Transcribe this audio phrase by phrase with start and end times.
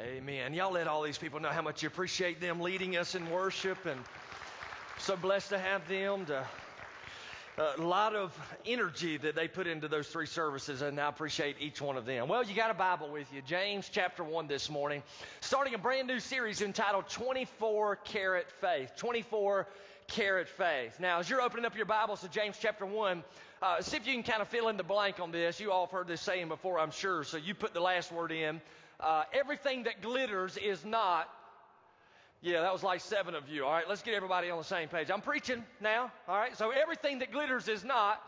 [0.00, 0.54] Amen.
[0.54, 3.84] Y'all let all these people know how much you appreciate them leading us in worship
[3.84, 3.98] and
[4.98, 6.46] so blessed to have them to
[7.58, 8.32] a lot of
[8.64, 12.28] energy that they put into those three services, and I appreciate each one of them.
[12.28, 15.02] Well, you got a Bible with you, James chapter 1 this morning,
[15.40, 18.92] starting a brand new series entitled 24 Carat Faith.
[18.98, 19.66] 24
[20.06, 21.00] Carat Faith.
[21.00, 23.24] Now, as you're opening up your Bibles to James chapter 1,
[23.60, 25.58] uh, see if you can kind of fill in the blank on this.
[25.58, 28.30] You all have heard this saying before, I'm sure, so you put the last word
[28.30, 28.60] in.
[29.00, 31.28] Uh, everything that glitters is not
[32.40, 33.64] yeah, that was like seven of you.
[33.64, 35.10] All right, let's get everybody on the same page.
[35.10, 36.12] I'm preaching now.
[36.28, 38.22] All right, so everything that glitters is not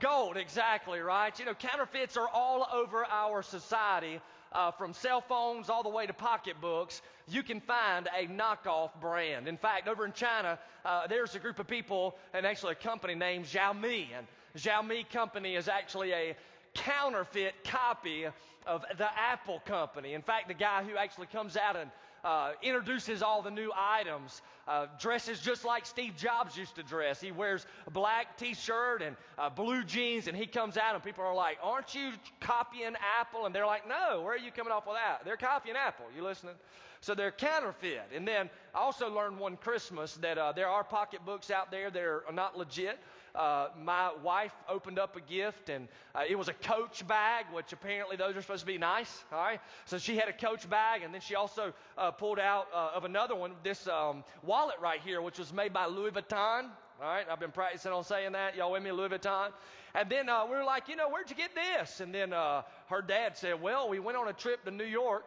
[0.00, 0.38] gold.
[0.38, 1.38] Exactly, right?
[1.38, 4.20] You know, counterfeits are all over our society.
[4.52, 9.46] Uh, from cell phones all the way to pocketbooks, you can find a knockoff brand.
[9.46, 13.14] In fact, over in China, uh, there's a group of people and actually a company
[13.14, 14.08] named Xiaomi.
[14.16, 16.36] And Xiaomi Company is actually a
[16.74, 18.26] counterfeit copy
[18.66, 20.14] of the Apple Company.
[20.14, 21.90] In fact, the guy who actually comes out and
[22.24, 27.20] uh, introduces all the new items, uh, dresses just like Steve Jobs used to dress.
[27.20, 31.02] He wears a black t shirt and uh, blue jeans, and he comes out, and
[31.02, 33.46] people are like, Aren't you copying Apple?
[33.46, 35.24] And they're like, No, where are you coming off with that?
[35.24, 36.06] They're copying Apple.
[36.14, 36.54] You listening?
[37.00, 38.02] So they're counterfeit.
[38.14, 42.02] And then I also learned one Christmas that uh, there are pocketbooks out there that
[42.02, 42.98] are not legit
[43.34, 47.72] uh, my wife opened up a gift, and uh, it was a Coach bag, which
[47.72, 49.24] apparently those are supposed to be nice.
[49.32, 52.68] All right, so she had a Coach bag, and then she also uh, pulled out
[52.74, 56.70] uh, of another one this um, wallet right here, which was made by Louis Vuitton.
[57.02, 58.56] All right, I've been practicing on saying that.
[58.56, 59.52] Y'all with me, Louis Vuitton?
[59.94, 62.00] And then uh, we were like, you know, where'd you get this?
[62.00, 65.24] And then her dad said, well, we went on a trip to New York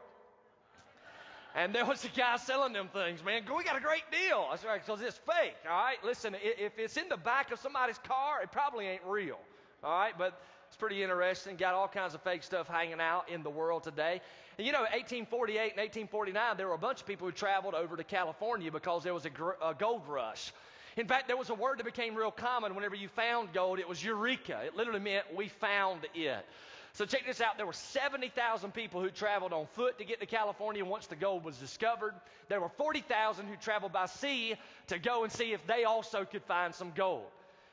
[1.56, 3.44] and there was a guy selling them things, man.
[3.56, 4.48] We got a great deal.
[4.52, 5.98] I said, right, because it's fake, all right?
[6.04, 9.40] Listen, if it's in the back of somebody's car, it probably ain't real,
[9.84, 10.14] all right?
[10.18, 11.56] But it's pretty interesting.
[11.56, 14.22] Got all kinds of fake stuff hanging out in the world today.
[14.58, 17.96] And you know, 1848 and 1849, there were a bunch of people who traveled over
[17.96, 20.52] to California because there was a, gr- a gold rush.
[20.97, 23.80] In fact, there was a word that became real common whenever you found gold.
[23.80, 24.62] It was eureka.
[24.66, 26.46] It literally meant we found it.
[26.94, 27.58] So check this out.
[27.58, 31.44] There were 70,000 people who traveled on foot to get to California once the gold
[31.44, 32.14] was discovered.
[32.50, 34.56] There were 40,000 who traveled by sea
[34.88, 37.26] to go and see if they also could find some gold.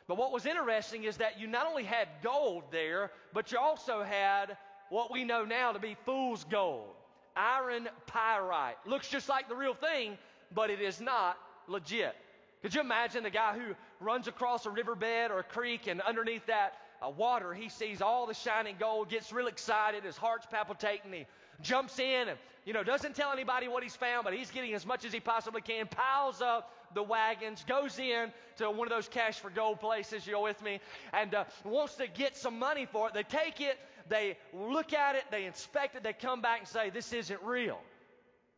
[0.09, 4.03] But what was interesting is that you not only had gold there, but you also
[4.03, 4.57] had
[4.89, 6.89] what we know now to be fool's gold.
[7.37, 8.77] Iron pyrite.
[8.87, 10.17] Looks just like the real thing,
[10.55, 11.37] but it is not
[11.69, 12.17] legit.
[12.63, 16.47] Could you imagine the guy who runs across a riverbed or a creek and underneath
[16.47, 16.73] that
[17.05, 21.27] uh, water, he sees all the shining gold, gets real excited, his heart's palpitating, he
[21.63, 24.87] jumps in and, you know, doesn't tell anybody what he's found, but he's getting as
[24.87, 29.09] much as he possibly can, piles up the wagons, goes in to one of those
[29.09, 30.81] cash for gold places, you're with me,
[31.13, 33.15] and uh, wants to get some money for it.
[33.15, 33.79] They take it,
[34.09, 37.79] they look at it, they inspect it, they come back and say, this isn't real.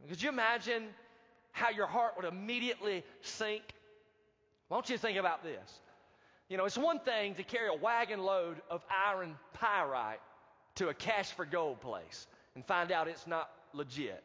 [0.08, 0.84] Could you imagine
[1.52, 3.62] how your heart would immediately sink?
[4.68, 5.80] Why don't you think about this?
[6.52, 10.20] You know, it's one thing to carry a wagon load of iron pyrite
[10.74, 14.22] to a cash for gold place and find out it's not legit.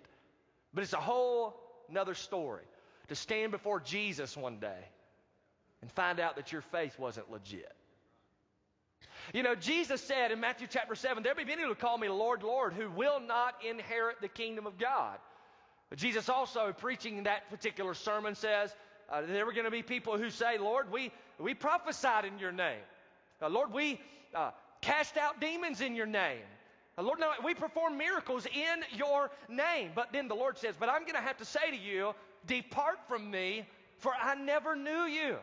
[0.73, 1.57] But it's a whole
[1.89, 2.65] another story
[3.07, 4.89] to stand before Jesus one day
[5.81, 7.71] and find out that your faith wasn't legit.
[9.33, 12.43] You know, Jesus said in Matthew chapter 7, There be many who call me Lord,
[12.43, 15.17] Lord, who will not inherit the kingdom of God.
[15.89, 18.75] But Jesus also, preaching that particular sermon, says,
[19.09, 22.51] uh, there were going to be people who say, Lord, we, we prophesied in your
[22.51, 22.81] name.
[23.41, 23.99] Uh, Lord, we
[24.33, 26.41] uh, cast out demons in your name.
[26.97, 29.91] Uh, Lord, no, we perform miracles in your name.
[29.93, 32.13] But then the Lord says, But I'm going to have to say to you,
[32.47, 33.65] Depart from me,
[33.99, 35.37] for I never knew you.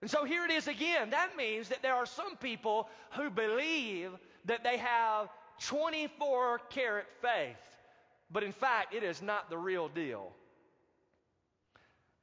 [0.00, 1.10] And so here it is again.
[1.10, 4.10] That means that there are some people who believe
[4.46, 5.28] that they have
[5.66, 7.56] 24 carat faith,
[8.30, 10.32] but in fact, it is not the real deal.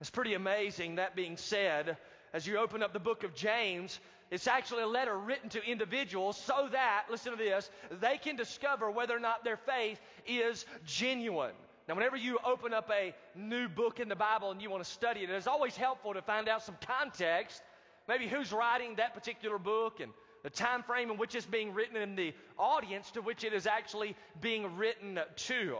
[0.02, 0.96] It's pretty amazing.
[0.96, 1.98] That being said,
[2.34, 4.00] as you open up the book of James,
[4.32, 7.70] it's actually a letter written to individuals so that, listen to this,
[8.00, 11.56] they can discover whether or not their faith is genuine.
[11.88, 14.90] Now, whenever you open up a new book in the Bible and you want to
[14.90, 17.64] study it, it's always helpful to find out some context,
[18.08, 20.12] maybe who's writing that particular book and
[20.44, 23.66] the time frame in which it's being written and the audience to which it is
[23.66, 25.78] actually being written to.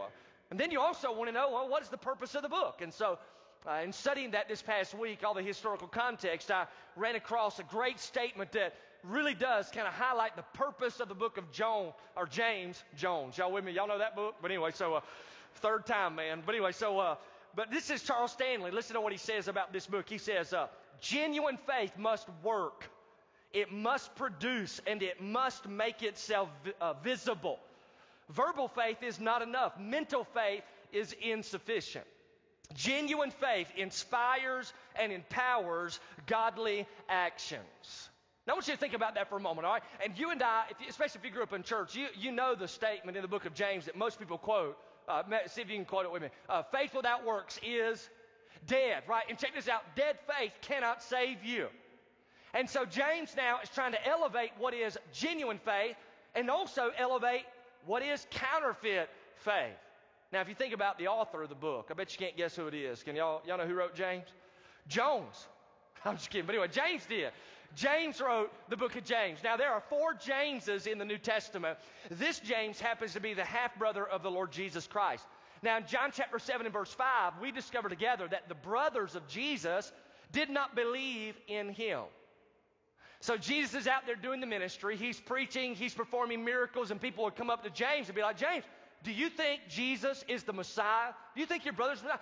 [0.50, 2.80] And then you also want to know, well, what is the purpose of the book?
[2.82, 3.18] And so
[3.66, 6.66] uh, in studying that this past week, all the historical context, I
[6.96, 8.74] ran across a great statement that
[9.04, 13.36] really does kind of highlight the purpose of the book of John or James Jones.
[13.36, 13.72] Y'all with me?
[13.72, 14.36] Y'all know that book?
[14.40, 15.00] But anyway, so uh,
[15.56, 16.42] third time, man.
[16.44, 17.16] But anyway, so uh,
[17.54, 18.70] but this is Charles Stanley.
[18.70, 20.08] Listen to what he says about this book.
[20.08, 20.68] He says, uh,
[21.00, 22.88] "Genuine faith must work.
[23.52, 26.48] It must produce, and it must make itself
[26.80, 27.58] uh, visible."
[28.30, 29.78] Verbal faith is not enough.
[29.78, 32.06] Mental faith is insufficient.
[32.74, 38.08] Genuine faith inspires and empowers godly actions.
[38.46, 39.82] Now, I want you to think about that for a moment, all right?
[40.02, 42.54] And you and I, if especially if you grew up in church, you, you know
[42.54, 44.76] the statement in the book of James that most people quote.
[45.08, 46.28] Uh, see if you can quote it with me.
[46.48, 48.08] Uh, faith without works is
[48.66, 49.24] dead, right?
[49.28, 51.66] And check this out dead faith cannot save you.
[52.54, 55.96] And so James now is trying to elevate what is genuine faith
[56.34, 57.44] and also elevate
[57.86, 59.08] what is counterfeit
[59.44, 59.76] faith.
[60.32, 62.54] Now, if you think about the author of the book, I bet you can't guess
[62.54, 63.02] who it is.
[63.02, 64.26] Can y'all, y'all know who wrote James?
[64.86, 65.46] Jones.
[66.04, 66.46] I'm just kidding.
[66.46, 67.32] But anyway, James did.
[67.74, 69.40] James wrote the book of James.
[69.44, 71.78] Now, there are four Jameses in the New Testament.
[72.10, 75.24] This James happens to be the half brother of the Lord Jesus Christ.
[75.62, 79.26] Now, in John chapter 7 and verse 5, we discover together that the brothers of
[79.28, 79.92] Jesus
[80.32, 82.02] did not believe in him.
[83.20, 84.96] So Jesus is out there doing the ministry.
[84.96, 88.38] He's preaching, he's performing miracles, and people would come up to James and be like,
[88.38, 88.64] James,
[89.02, 91.12] do you think Jesus is the Messiah?
[91.34, 92.18] Do you think your brother's Messiah?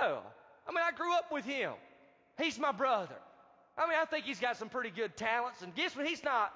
[0.00, 0.20] No.
[0.66, 1.72] I mean, I grew up with him.
[2.38, 3.14] He's my brother.
[3.78, 6.52] I mean, I think he's got some pretty good talents and gifts, but he's not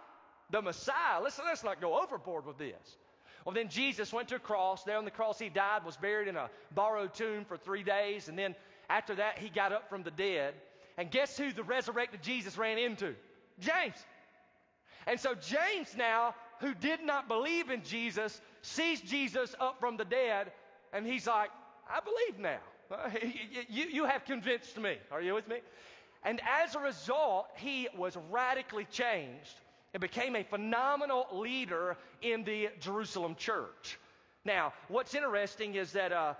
[0.50, 1.22] the Messiah.
[1.22, 2.96] Listen, let's not go overboard with this.
[3.44, 4.84] Well, then Jesus went to a cross.
[4.84, 8.28] There on the cross, he died, was buried in a borrowed tomb for three days,
[8.28, 8.54] and then
[8.88, 10.54] after that, he got up from the dead.
[10.98, 13.14] And guess who the resurrected Jesus ran into?
[13.58, 13.94] James.
[15.06, 20.04] And so James now, who did not believe in Jesus, sees Jesus up from the
[20.04, 20.52] dead,
[20.92, 21.50] and he's like,
[21.88, 22.58] I believe now.
[23.68, 24.96] you, you have convinced me.
[25.10, 25.58] Are you with me?
[26.22, 29.54] And as a result, he was radically changed
[29.94, 33.98] and became a phenomenal leader in the Jerusalem church.
[34.44, 36.34] Now, what's interesting is that uh,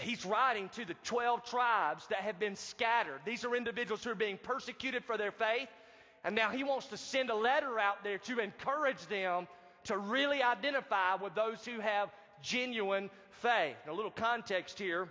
[0.00, 3.20] he's writing to the 12 tribes that have been scattered.
[3.24, 5.68] These are individuals who are being persecuted for their faith.
[6.24, 9.46] And now he wants to send a letter out there to encourage them
[9.88, 12.10] to really identify with those who have
[12.42, 13.10] genuine
[13.42, 13.76] faith.
[13.88, 15.08] a little context here.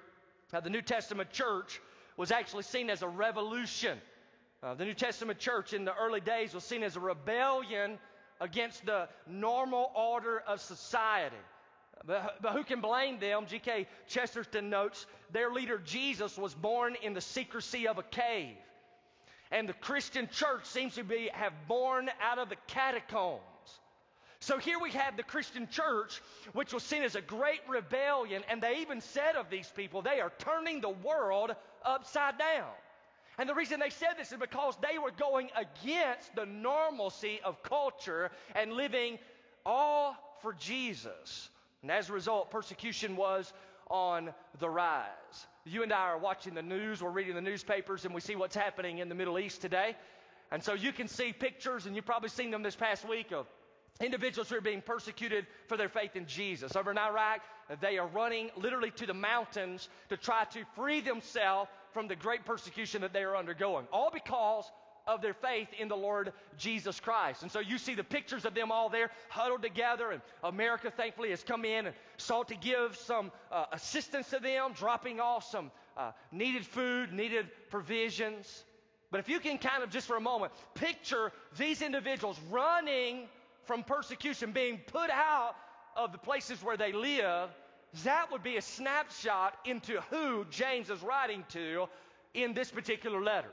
[0.52, 1.82] The New Testament church
[2.16, 4.00] was actually seen as a revolution.
[4.64, 8.00] Uh, the New Testament church in the early days was seen as a rebellion
[8.40, 11.36] against the normal order of society.
[12.06, 13.46] But, but who can blame them?
[13.48, 13.88] G.K.
[14.08, 18.56] Chesterton notes their leader Jesus was born in the secrecy of a cave.
[19.52, 23.42] And the Christian church seems to be have born out of the catacombs.
[24.40, 26.22] So here we have the Christian church,
[26.54, 30.22] which was seen as a great rebellion, and they even said of these people, they
[30.22, 32.70] are turning the world upside down.
[33.40, 37.62] And the reason they said this is because they were going against the normalcy of
[37.64, 39.20] culture and living
[39.66, 41.50] all for Jesus.
[41.82, 43.52] And as a result, persecution was
[43.90, 45.48] on the rise.
[45.66, 48.56] You and I are watching the news, we're reading the newspapers, and we see what's
[48.56, 49.96] happening in the Middle East today.
[50.52, 53.46] And so you can see pictures, and you've probably seen them this past week, of
[54.02, 56.76] individuals who are being persecuted for their faith in Jesus.
[56.76, 57.42] Over in Iraq,
[57.82, 62.46] they are running literally to the mountains to try to free themselves from the great
[62.46, 63.88] persecution that they are undergoing.
[63.92, 64.70] All because
[65.08, 67.42] of their faith in the Lord Jesus Christ.
[67.42, 71.30] And so you see the pictures of them all there huddled together, and America thankfully
[71.30, 75.72] has come in and sought to give some uh, assistance to them, dropping off some
[75.96, 78.66] uh, needed food, needed provisions.
[79.10, 83.30] But if you can kind of just for a moment picture these individuals running
[83.68, 85.56] from persecution, being put out
[85.96, 87.50] of the places where they live,
[88.04, 91.88] that would be a snapshot into who James is writing to
[92.34, 93.50] in this particular letter.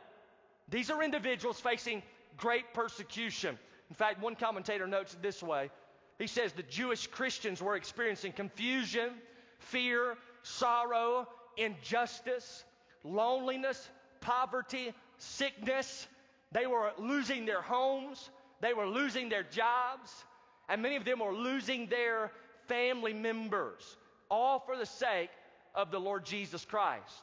[0.68, 2.02] These are individuals facing
[2.36, 3.58] great persecution.
[3.90, 5.70] In fact, one commentator notes it this way
[6.18, 9.10] he says the Jewish Christians were experiencing confusion,
[9.58, 12.64] fear, sorrow, injustice,
[13.02, 13.88] loneliness,
[14.20, 16.06] poverty, sickness.
[16.52, 18.30] They were losing their homes,
[18.60, 20.24] they were losing their jobs,
[20.68, 22.30] and many of them were losing their
[22.66, 23.96] family members,
[24.30, 25.30] all for the sake
[25.74, 27.22] of the Lord Jesus Christ.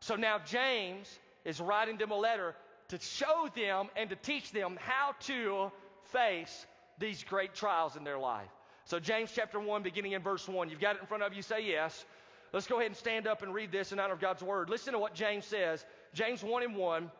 [0.00, 2.54] So now James is writing them a letter
[2.88, 5.70] to show them and to teach them how to
[6.12, 6.66] face
[6.98, 8.48] these great trials in their life.
[8.84, 10.68] So, James chapter 1, beginning in verse 1.
[10.68, 12.04] You've got it in front of you, say yes.
[12.52, 14.68] Let's go ahead and stand up and read this in honor of God's word.
[14.68, 15.84] Listen to what James says.
[16.12, 17.10] James 1 and 1.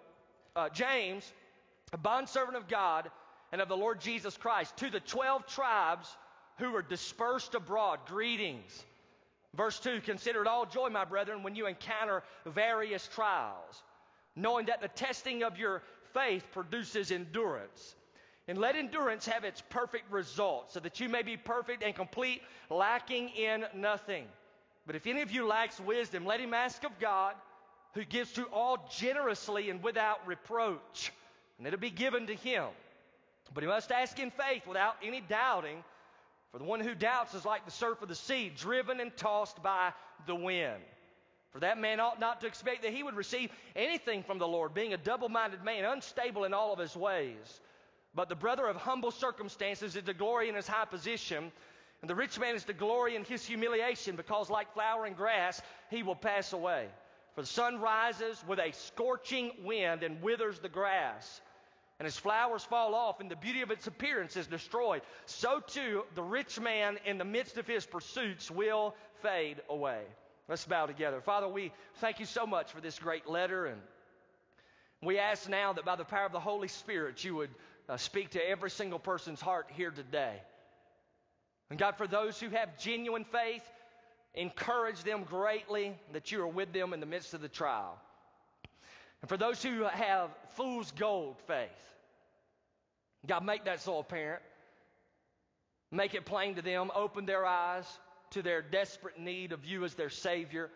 [0.55, 1.33] Uh, James,
[1.93, 3.11] a bondservant of God
[3.53, 6.09] and of the Lord Jesus Christ, to the 12 tribes
[6.59, 8.85] who were dispersed abroad, greetings.
[9.55, 13.83] Verse 2 Consider it all joy, my brethren, when you encounter various trials
[14.37, 15.83] knowing that the testing of your
[16.15, 17.95] faith produces endurance.
[18.49, 22.43] And let endurance have its perfect result, so that you may be perfect and complete,
[22.71, 24.25] lacking in nothing.
[24.85, 27.35] But if any of you lacks wisdom, let him ask of God,
[27.95, 31.13] who gives to all generously and without reproach,
[31.59, 32.65] and it'll be given to him.
[33.55, 35.85] But he must ask in faith without any doubting,
[36.53, 39.63] For the one who doubts is like the surf of the sea, driven and tossed
[39.63, 39.93] by
[40.27, 40.83] the wind.
[41.53, 44.73] For that man ought not to expect that he would receive anything from the Lord,
[44.73, 47.61] being a double minded man, unstable in all of his ways.
[48.15, 51.53] But the brother of humble circumstances is to glory in his high position,
[52.01, 56.03] and the rich man is to glory in his humiliation, because like flowering grass, he
[56.03, 56.89] will pass away.
[57.35, 61.41] For the sun rises with a scorching wind and withers the grass,
[62.03, 65.03] and its flowers fall off, and the beauty of its appearance is destroyed.
[65.27, 70.03] So too, the rich man in the midst of his pursuits will fade away.
[70.49, 71.21] Let's bow together.
[71.21, 73.67] Father, we thank you so much for this great letter.
[73.67, 73.81] And
[75.01, 77.51] we ask now that by the power of the Holy Spirit, you would
[77.89, 80.43] uh, speak to every single person's heart here today.
[81.71, 83.63] And God, for those who have genuine faith,
[84.35, 87.97] encourage them greatly that you are with them in the midst of the trial.
[89.23, 91.71] And for those who have fool's gold faith,
[93.27, 94.43] God, make that so apparent.
[95.93, 96.91] Make it plain to them.
[96.95, 97.87] Open their eyes
[98.31, 100.71] to their desperate need of you as their Savior,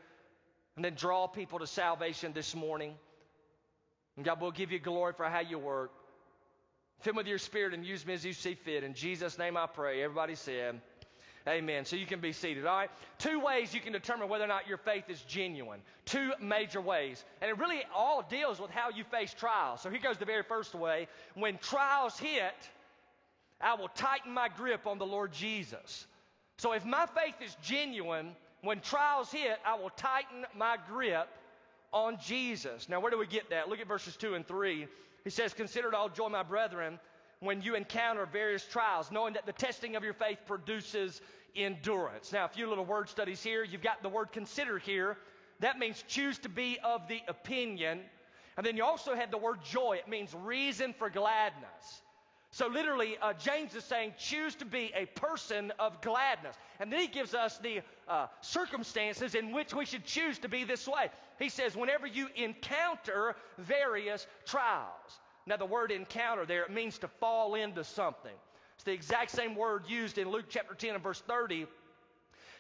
[0.77, 2.95] and then draw people to salvation this morning.
[4.17, 5.91] And God will give you glory for how you work.
[7.01, 8.85] Fill me with your spirit and use me as you see fit.
[8.85, 10.03] In Jesus' name I pray.
[10.03, 10.81] Everybody said,
[11.49, 11.85] Amen.
[11.85, 12.67] So you can be seated.
[12.67, 12.91] All right.
[13.19, 15.81] Two ways you can determine whether or not your faith is genuine.
[16.05, 17.25] Two major ways.
[17.41, 19.81] And it really all deals with how you face trials.
[19.81, 21.07] So here goes the very first way.
[21.35, 22.55] When trials hit,
[23.61, 26.07] I will tighten my grip on the Lord Jesus.
[26.59, 31.29] So if my faith is genuine, when trials hit, I will tighten my grip
[31.93, 32.89] on Jesus.
[32.89, 33.69] Now, where do we get that?
[33.69, 34.87] Look at verses 2 and 3.
[35.25, 36.99] He says, Consider it all joy, my brethren,
[37.41, 41.21] when you encounter various trials, knowing that the testing of your faith produces
[41.57, 42.33] endurance.
[42.33, 43.65] Now, a few little word studies here.
[43.65, 45.17] You've got the word consider here.
[45.61, 48.01] That means choose to be of the opinion.
[48.57, 49.99] And then you also had the word joy.
[49.99, 52.03] It means reason for gladness.
[52.51, 56.57] So, literally, uh, James is saying, choose to be a person of gladness.
[56.81, 60.65] And then he gives us the uh, circumstances in which we should choose to be
[60.65, 61.11] this way.
[61.39, 65.21] He says, whenever you encounter various trials.
[65.47, 68.35] Now, the word encounter there, it means to fall into something.
[68.77, 71.67] It's the exact same word used in Luke chapter 10 and verse 30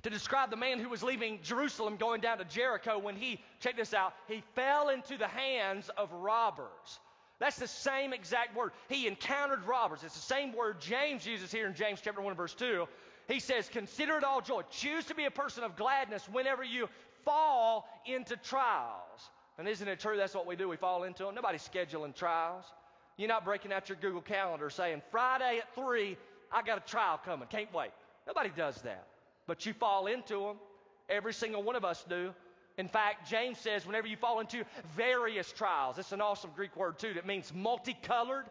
[0.02, 3.76] to describe the man who was leaving Jerusalem going down to Jericho when he, check
[3.76, 7.00] this out, he fell into the hands of robbers.
[7.38, 8.73] That's the same exact word.
[8.88, 10.04] He encountered robbers.
[10.04, 12.87] It's the same word James uses here in James chapter 1 verse 2.
[13.28, 14.62] He says, Consider it all joy.
[14.70, 16.88] Choose to be a person of gladness whenever you
[17.25, 19.30] fall into trials.
[19.58, 20.68] And isn't it true that's what we do?
[20.68, 21.35] We fall into them.
[21.35, 22.64] Nobody's scheduling trials.
[23.16, 26.16] You're not breaking out your Google Calendar saying, Friday at 3,
[26.52, 27.49] I got a trial coming.
[27.49, 27.90] Can't wait.
[28.26, 29.06] Nobody does that.
[29.46, 30.56] But you fall into them.
[31.08, 32.35] Every single one of us do.
[32.78, 34.64] In fact, James says whenever you fall into
[34.96, 38.44] various trials, it's an awesome Greek word too that means multicolored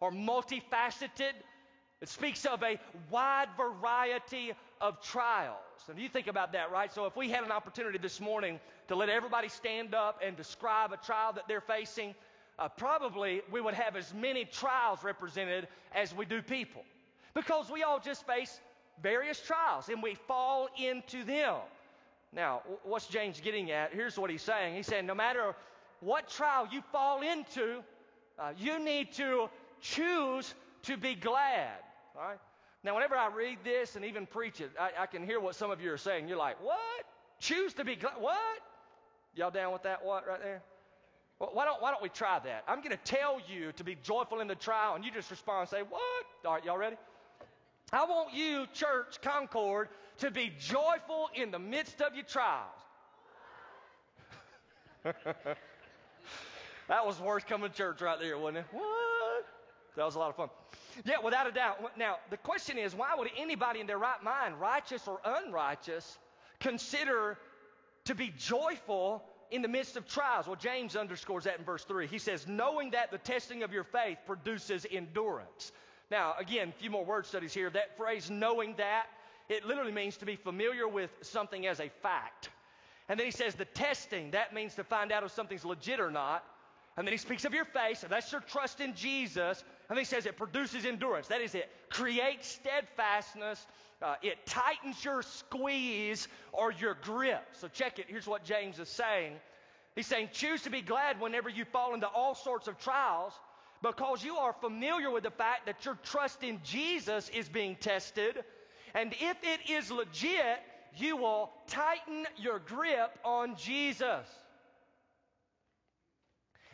[0.00, 1.32] or multifaceted.
[2.00, 2.80] It speaks of a
[3.10, 5.58] wide variety of trials.
[5.90, 6.90] And you think about that, right?
[6.90, 10.92] So if we had an opportunity this morning to let everybody stand up and describe
[10.92, 12.14] a trial that they're facing,
[12.60, 16.82] uh, probably we would have as many trials represented as we do people.
[17.34, 18.60] Because we all just face
[19.02, 21.56] various trials and we fall into them.
[22.32, 23.92] Now, what's James getting at?
[23.92, 24.76] Here's what he's saying.
[24.76, 25.54] He's saying, no matter
[26.00, 27.82] what trial you fall into,
[28.38, 29.48] uh, you need to
[29.80, 31.78] choose to be glad.
[32.16, 32.38] All right?
[32.82, 35.70] Now, whenever I read this and even preach it, I, I can hear what some
[35.70, 36.28] of you are saying.
[36.28, 36.78] You're like, what?
[37.38, 38.14] Choose to be glad?
[38.18, 38.36] What?
[39.34, 40.04] Y'all down with that?
[40.04, 40.62] What right there?
[41.40, 42.64] Well, why don't Why don't we try that?
[42.68, 45.60] I'm going to tell you to be joyful in the trial, and you just respond
[45.60, 46.96] and say, "What?" All right, y'all ready?
[47.92, 52.68] I want you, church Concord, to be joyful in the midst of your trials.
[56.88, 58.66] that was worth coming to church right there, wasn't it?
[58.70, 59.46] What?
[59.96, 60.50] That was a lot of fun.
[61.04, 61.96] Yeah, without a doubt.
[61.98, 66.18] Now, the question is why would anybody in their right mind, righteous or unrighteous,
[66.60, 67.38] consider
[68.04, 70.46] to be joyful in the midst of trials?
[70.46, 72.06] Well, James underscores that in verse 3.
[72.06, 75.72] He says, knowing that the testing of your faith produces endurance.
[76.10, 77.70] Now, again, a few more word studies here.
[77.70, 79.06] That phrase, knowing that,
[79.48, 82.50] it literally means to be familiar with something as a fact.
[83.08, 86.10] And then he says the testing, that means to find out if something's legit or
[86.10, 86.44] not.
[86.96, 89.64] And then he speaks of your faith, and that's your trust in Jesus.
[89.88, 91.28] And then he says it produces endurance.
[91.28, 93.64] That is, it creates steadfastness.
[94.02, 97.44] Uh, it tightens your squeeze or your grip.
[97.52, 98.06] So check it.
[98.08, 99.34] Here's what James is saying.
[99.94, 103.32] He's saying, choose to be glad whenever you fall into all sorts of trials
[103.82, 108.42] because you are familiar with the fact that your trust in Jesus is being tested
[108.94, 110.58] and if it is legit,
[110.96, 114.26] you will tighten your grip on Jesus.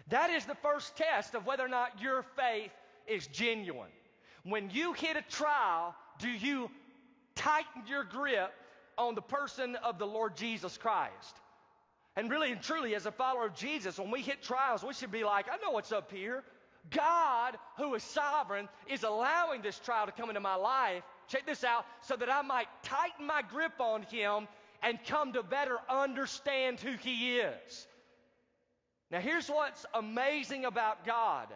[0.08, 2.70] That is the first test of whether or not your faith
[3.06, 3.90] is genuine.
[4.44, 6.70] When you hit a trial, do you
[7.36, 8.52] tighten your grip
[8.98, 11.36] on the person of the Lord Jesus Christ.
[12.16, 15.12] And really and truly, as a follower of Jesus, when we hit trials, we should
[15.12, 16.42] be like, I know what's up here.
[16.90, 21.02] God, who is sovereign, is allowing this trial to come into my life.
[21.28, 24.48] Check this out, so that I might tighten my grip on Him
[24.82, 27.86] and come to better understand who He is.
[29.10, 31.48] Now, here's what's amazing about God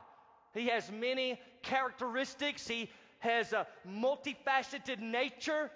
[0.53, 5.71] He has many characteristics, He has a multifaceted nature.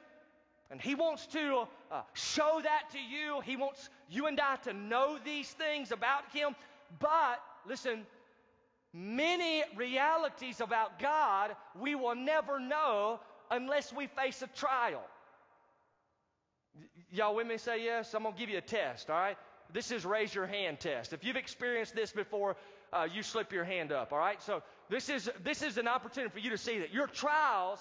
[0.71, 3.41] And he wants to uh, show that to you.
[3.43, 6.57] He wants you and I to know these things about him.
[6.99, 8.07] But, listen,
[8.93, 13.21] many realities about God we will never know
[13.51, 15.03] unless we face a trial.
[17.13, 17.59] Y'all with me?
[17.59, 18.15] Say yes.
[18.15, 19.37] I'm going to give you a test, all right?
[19.73, 21.13] This is raise your hand test.
[21.13, 22.57] If you've experienced this before,
[22.95, 24.41] uh, you slip your hand up, all right?
[24.43, 27.81] So this is, this is an opportunity for you to see that your trials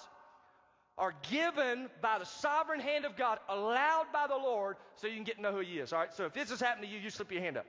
[0.97, 5.23] are given by the sovereign hand of God, allowed by the Lord, so you can
[5.23, 5.93] get to know who He is.
[5.93, 6.13] All right.
[6.13, 7.65] So if this has happened to you, you slip your hand up.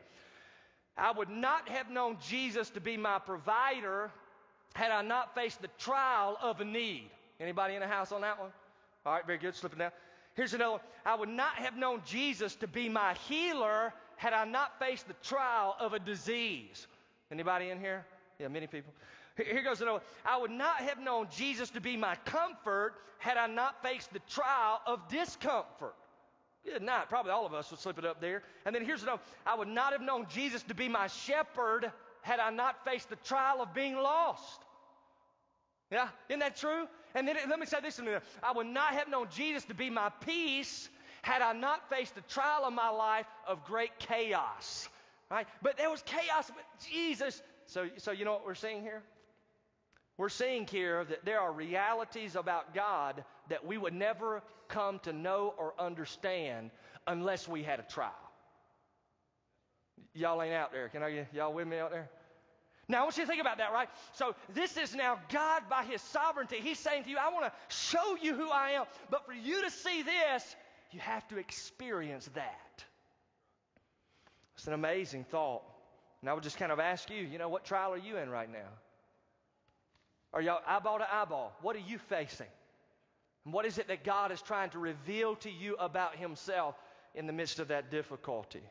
[0.96, 4.10] I would not have known Jesus to be my provider
[4.74, 7.10] had I not faced the trial of a need.
[7.40, 8.50] Anybody in the house on that one?
[9.04, 9.54] All right, very good.
[9.54, 9.90] Slipping down.
[10.34, 10.80] Here's another one.
[11.04, 15.14] I would not have known Jesus to be my healer had I not faced the
[15.22, 16.86] trial of a disease.
[17.34, 18.06] Anybody in here?
[18.38, 18.92] Yeah, many people.
[19.36, 19.94] Here goes another.
[19.94, 20.02] one.
[20.24, 24.20] I would not have known Jesus to be my comfort had I not faced the
[24.30, 25.96] trial of discomfort.
[26.64, 27.08] Yeah, not.
[27.08, 28.44] Probably all of us would slip it up there.
[28.64, 29.20] And then here's another.
[29.44, 31.90] I would not have known Jesus to be my shepherd
[32.22, 34.62] had I not faced the trial of being lost.
[35.90, 36.86] Yeah, isn't that true?
[37.16, 38.22] And then let me say this a minute.
[38.44, 40.88] I would not have known Jesus to be my peace
[41.22, 44.88] had I not faced the trial of my life of great chaos.
[45.30, 45.46] Right?
[45.62, 47.42] But there was chaos, but Jesus.
[47.66, 49.02] So, so you know what we're seeing here?
[50.16, 55.12] We're seeing here that there are realities about God that we would never come to
[55.12, 56.70] know or understand
[57.06, 58.12] unless we had a trial.
[60.14, 60.88] Y'all ain't out there.
[60.88, 62.08] Can I y'all with me out there?
[62.86, 63.88] Now, I want you to think about that, right?
[64.12, 66.56] So, this is now God by His sovereignty.
[66.60, 68.84] He's saying to you, I want to show you who I am.
[69.10, 70.56] But for you to see this,
[70.92, 72.84] you have to experience that.
[74.56, 75.62] It's an amazing thought.
[76.20, 78.30] And I would just kind of ask you, you know, what trial are you in
[78.30, 78.70] right now?
[80.32, 81.56] Are y'all eyeball to eyeball?
[81.62, 82.46] What are you facing?
[83.44, 86.74] And what is it that God is trying to reveal to you about Himself
[87.14, 88.62] in the midst of that difficulty?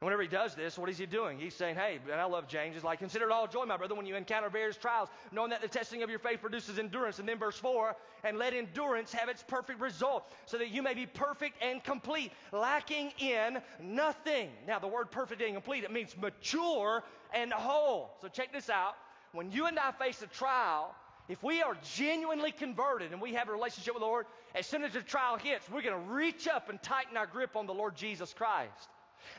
[0.00, 1.38] And whenever he does this, what is he doing?
[1.38, 3.94] He's saying, Hey, and I love James, it's like, consider it all joy, my brother,
[3.94, 7.18] when you encounter various trials, knowing that the testing of your faith produces endurance.
[7.18, 10.94] And then verse 4, and let endurance have its perfect result, so that you may
[10.94, 14.48] be perfect and complete, lacking in nothing.
[14.66, 18.16] Now, the word perfect and complete, it means mature and whole.
[18.22, 18.94] So check this out.
[19.32, 20.94] When you and I face a trial,
[21.28, 24.82] if we are genuinely converted and we have a relationship with the Lord, as soon
[24.82, 27.74] as the trial hits, we're going to reach up and tighten our grip on the
[27.74, 28.88] Lord Jesus Christ.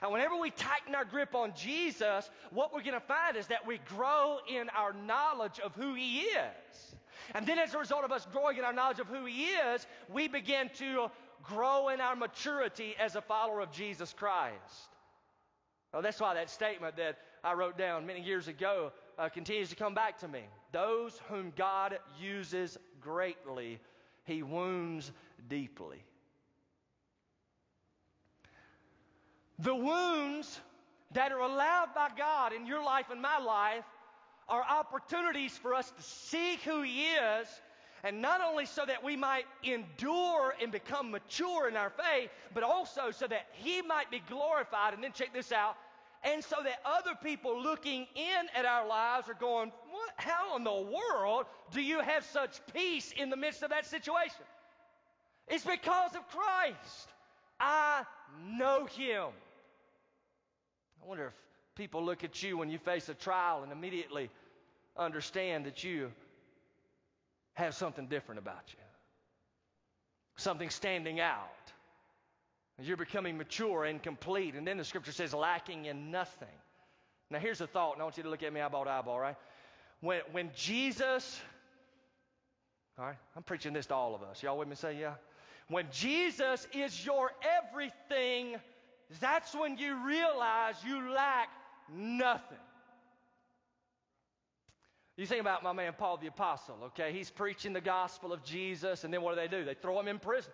[0.02, 3.66] And whenever we tighten our grip on Jesus, what we're going to find is that
[3.66, 6.96] we grow in our knowledge of who He is.
[7.36, 9.86] And then, as a result of us growing in our knowledge of who He is,
[10.10, 11.10] we begin to
[11.44, 14.90] grow in our maturity as a follower of Jesus Christ.
[15.94, 19.76] Well, that's why that statement that I wrote down many years ago uh, continues to
[19.76, 20.42] come back to me.
[20.72, 23.80] Those whom God uses greatly,
[24.24, 25.12] He wounds
[25.50, 26.04] deeply.
[29.60, 30.60] The wounds
[31.14, 33.84] that are allowed by God in your life and my life
[34.48, 37.48] are opportunities for us to see who He is,
[38.04, 42.64] and not only so that we might endure and become mature in our faith, but
[42.64, 44.94] also so that He might be glorified.
[44.94, 45.76] And then check this out.
[46.24, 50.12] And so that other people looking in at our lives are going, What?
[50.18, 54.46] How in the world do you have such peace in the midst of that situation?
[55.48, 57.10] It's because of Christ.
[57.62, 58.04] I
[58.58, 59.28] know Him.
[61.02, 61.34] I wonder if
[61.76, 64.30] people look at you when you face a trial and immediately
[64.98, 66.12] understand that you
[67.54, 68.80] have something different about you,
[70.38, 71.48] something standing out.
[72.80, 74.56] You're becoming mature and complete.
[74.56, 76.48] And then the scripture says, lacking in nothing.
[77.30, 79.20] Now, here's a thought, and I want you to look at me eyeball to eyeball,
[79.20, 79.36] right?
[80.00, 81.40] When, when Jesus,
[82.98, 84.42] all right, I'm preaching this to all of us.
[84.42, 84.76] Y'all with me?
[84.76, 85.14] Say, yeah.
[85.72, 87.32] When Jesus is your
[87.64, 88.58] everything,
[89.22, 91.48] that's when you realize you lack
[91.90, 92.58] nothing.
[95.16, 97.14] You think about my man Paul the Apostle, okay?
[97.14, 99.64] He's preaching the gospel of Jesus, and then what do they do?
[99.64, 100.52] They throw him in prison.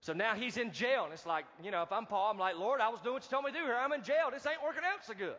[0.00, 2.58] So now he's in jail, and it's like, you know, if I'm Paul, I'm like,
[2.58, 3.76] Lord, I was doing what you told me to do here.
[3.76, 4.30] I'm in jail.
[4.32, 5.36] This ain't working out so good.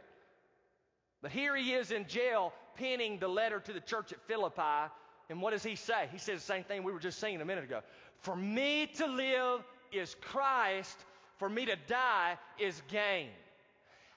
[1.21, 4.91] But here he is in jail, penning the letter to the church at Philippi,
[5.29, 6.07] And what does he say?
[6.11, 7.81] He says the same thing we were just singing a minute ago.
[8.21, 10.97] For me to live is Christ,
[11.37, 13.29] for me to die is gain.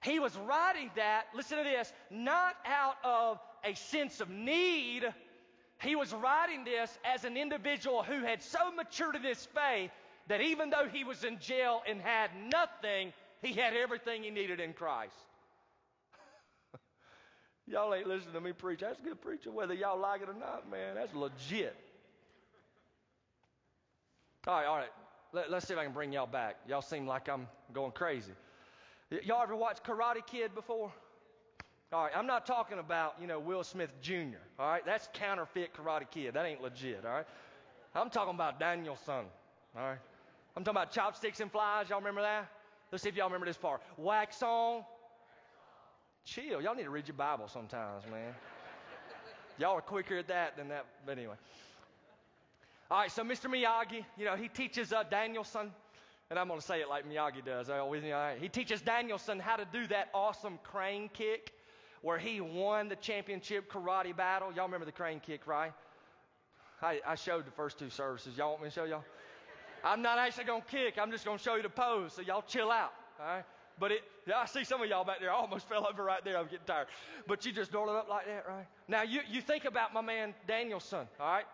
[0.02, 5.02] He was writing that, listen to this, not out of a sense of need.
[5.80, 9.90] He was writing this as an individual who had so matured in his faith
[10.28, 14.60] that even though he was in jail and had nothing, he had everything he needed
[14.60, 15.14] in Christ.
[17.66, 18.80] y'all ain't listening to me preach.
[18.80, 20.94] That's good preaching, whether y'all like it or not, man.
[20.94, 21.76] That's legit.
[24.46, 24.88] All right, all right.
[25.32, 26.56] Let, us see if I can bring y'all back.
[26.66, 28.32] Y'all seem like I'm going crazy.
[29.10, 30.92] Y- y'all ever watched Karate Kid before?
[31.92, 34.84] All right, I'm not talking about, you know, Will Smith Jr., all right?
[34.84, 36.34] That's counterfeit Karate Kid.
[36.34, 37.26] That ain't legit, all right?
[37.94, 39.24] I'm talking about Daniel-san,
[39.76, 39.98] all right?
[40.56, 41.88] I'm talking about chopsticks and flies.
[41.88, 42.48] Y'all remember that?
[42.92, 43.80] Let's see if y'all remember this part.
[43.96, 44.82] Wax on.
[46.24, 46.60] Chill.
[46.60, 48.34] Y'all need to read your Bible sometimes, man.
[49.58, 50.84] y'all are quicker at that than that.
[51.06, 51.36] But anyway.
[52.90, 53.50] All right, so Mr.
[53.50, 55.70] Miyagi, you know, he teaches uh, Daniel-san,
[56.30, 57.68] and I'm going to say it like Miyagi does.
[57.68, 58.38] All right?
[58.40, 61.52] He teaches Daniel-san how to do that awesome crane kick
[62.00, 64.52] where he won the championship karate battle.
[64.54, 65.72] Y'all remember the crane kick, right?
[66.80, 68.38] I, I showed the first two services.
[68.38, 69.04] Y'all want me to show y'all?
[69.84, 70.94] I'm not actually going to kick.
[70.98, 72.14] I'm just going to show you the pose.
[72.14, 72.92] So y'all chill out.
[73.20, 73.44] All right.
[73.78, 74.02] But it,
[74.34, 75.30] I see some of y'all back there.
[75.30, 76.38] I almost fell over right there.
[76.38, 76.86] I'm getting tired.
[77.26, 78.66] But you just roll it up like that, right?
[78.88, 81.44] Now you, you think about my man Daniel-san, all right?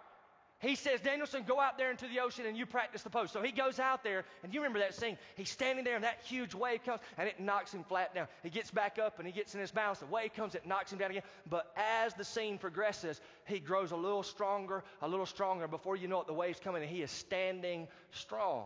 [0.64, 3.31] He says, Daniel-san, go out there into the ocean and you practice the pose.
[3.31, 5.18] So he goes out there, and you remember that scene.
[5.37, 8.29] He's standing there, and that huge wave comes, and it knocks him flat down.
[8.42, 9.98] He gets back up, and he gets in his balance.
[9.98, 11.22] The wave comes, it knocks him down again.
[11.50, 15.68] But as the scene progresses, he grows a little stronger, a little stronger.
[15.68, 18.64] Before you know it, the wave's coming, and he is standing strong.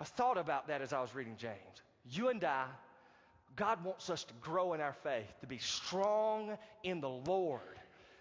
[0.00, 1.82] I thought about that as I was reading James.
[2.04, 2.66] You and I,
[3.56, 7.78] God wants us to grow in our faith, to be strong in the Lord.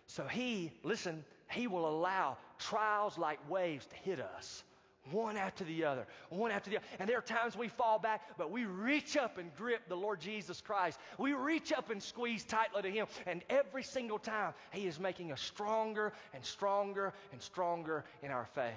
[0.07, 4.63] So he, listen, he will allow trials like waves to hit us,
[5.11, 6.85] one after the other, one after the other.
[6.99, 10.19] And there are times we fall back, but we reach up and grip the Lord
[10.19, 10.99] Jesus Christ.
[11.17, 13.07] We reach up and squeeze tightly to Him.
[13.25, 18.45] And every single time, He is making us stronger and stronger and stronger in our
[18.53, 18.73] faith.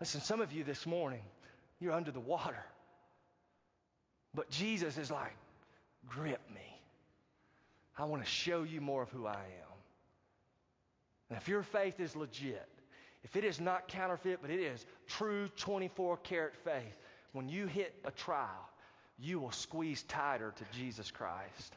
[0.00, 1.22] Listen, some of you this morning,
[1.80, 2.64] you're under the water.
[4.34, 5.34] But Jesus is like,
[6.08, 6.60] grip me.
[7.98, 9.75] I want to show you more of who I am.
[11.30, 12.68] If your faith is legit,
[13.24, 16.96] if it is not counterfeit, but it is true 24 karat faith,
[17.32, 18.70] when you hit a trial,
[19.18, 21.74] you will squeeze tighter to Jesus Christ.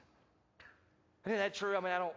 [1.25, 1.75] Isn't that true?
[1.75, 2.13] I mean, I don't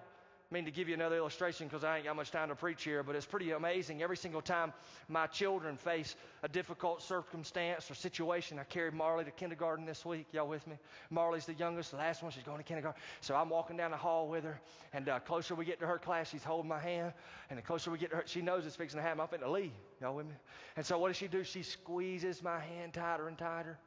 [0.52, 3.02] mean to give you another illustration because I ain't got much time to preach here,
[3.02, 4.02] but it's pretty amazing.
[4.02, 4.72] Every single time
[5.08, 10.26] my children face a difficult circumstance or situation, I carried Marley to kindergarten this week.
[10.32, 10.76] Y'all with me?
[11.10, 12.30] Marley's the youngest, the last one.
[12.30, 13.00] She's going to kindergarten.
[13.20, 14.60] So I'm walking down the hall with her,
[14.92, 17.12] and uh, closer we get to her class, she's holding my hand,
[17.48, 19.20] and the closer we get to her, she knows it's fixing to happen.
[19.20, 19.72] I'm to leave.
[20.00, 20.34] Y'all with me?
[20.76, 21.42] And so what does she do?
[21.44, 23.78] She squeezes my hand tighter and tighter.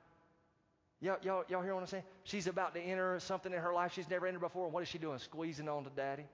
[1.01, 2.03] Y'all, y'all, y'all hear what I'm saying?
[2.23, 4.65] She's about to enter something in her life she's never entered before.
[4.65, 5.19] And what is she doing?
[5.19, 6.25] Squeezing on to daddy.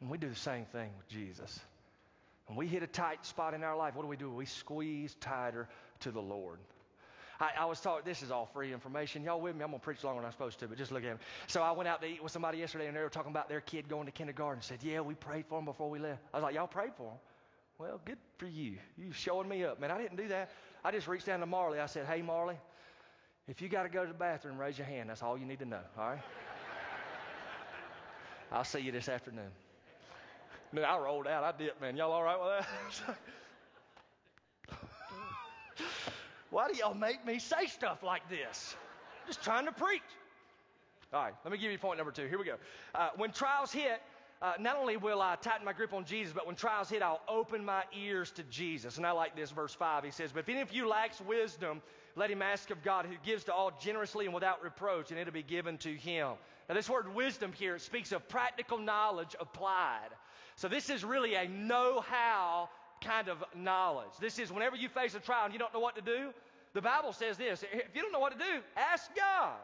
[0.00, 1.58] And we do the same thing with Jesus.
[2.46, 4.30] When we hit a tight spot in our life, what do we do?
[4.30, 5.68] We squeeze tighter
[6.00, 6.58] to the Lord.
[7.40, 9.22] I, I was taught this is all free information.
[9.22, 9.62] Y'all with me?
[9.62, 11.18] I'm gonna preach longer than I'm supposed to, but just look at me.
[11.48, 13.60] So I went out to eat with somebody yesterday, and they were talking about their
[13.60, 14.62] kid going to kindergarten.
[14.62, 17.10] Said, "Yeah, we prayed for him before we left." I was like, "Y'all prayed for
[17.10, 17.18] him?"
[17.78, 18.78] Well, good for you.
[18.96, 19.90] You showing me up, man.
[19.90, 20.50] I didn't do that.
[20.82, 21.78] I just reached down to Marley.
[21.78, 22.56] I said, "Hey, Marley,
[23.48, 25.10] if you got to go to the bathroom, raise your hand.
[25.10, 25.82] That's all you need to know.
[25.98, 26.20] All right."
[28.52, 29.50] I'll see you this afternoon.
[30.72, 31.44] Man, I rolled out.
[31.44, 31.96] I did, man.
[31.96, 32.66] Y'all all right with
[33.06, 33.16] that?
[36.50, 38.76] Why do y'all make me say stuff like this?
[39.26, 40.02] Just trying to preach.
[41.12, 42.26] All right, let me give you point number two.
[42.26, 42.56] Here we go.
[42.94, 44.02] Uh, when trials hit,
[44.42, 47.22] uh, not only will I tighten my grip on Jesus, but when trials hit, I'll
[47.28, 48.96] open my ears to Jesus.
[48.96, 50.04] And I like this, verse 5.
[50.04, 51.80] He says, But if any of you lacks wisdom,
[52.16, 55.32] let him ask of God, who gives to all generously and without reproach, and it'll
[55.32, 56.32] be given to him.
[56.68, 60.08] Now, this word wisdom here speaks of practical knowledge applied.
[60.56, 62.68] So this is really a know-how
[63.02, 64.12] kind of knowledge.
[64.20, 66.32] This is whenever you face a trial and you don't know what to do,
[66.72, 67.62] the Bible says this.
[67.62, 69.54] If you don't know what to do, ask God.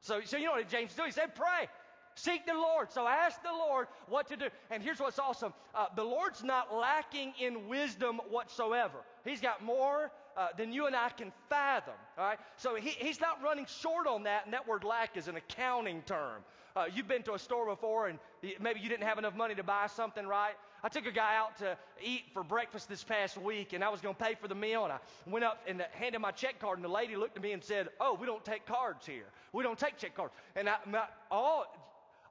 [0.00, 1.06] So, so you know what James did?
[1.06, 1.68] He said, pray.
[2.14, 2.90] Seek the Lord.
[2.90, 4.46] So ask the Lord what to do.
[4.70, 5.54] And here's what's awesome.
[5.74, 8.98] Uh, the Lord's not lacking in wisdom whatsoever.
[9.24, 11.94] He's got more uh, than you and I can fathom.
[12.18, 12.38] All right.
[12.56, 14.44] So he, he's not running short on that.
[14.44, 16.42] And that word lack is an accounting term.
[16.74, 18.18] Uh, you've been to a store before and
[18.60, 20.54] maybe you didn't have enough money to buy something, right?
[20.82, 24.00] I took a guy out to eat for breakfast this past week and I was
[24.00, 26.78] going to pay for the meal and I went up and handed my check card
[26.78, 29.26] and the lady looked at me and said, Oh, we don't take cards here.
[29.52, 30.32] We don't take check cards.
[30.56, 31.66] And I, my, all,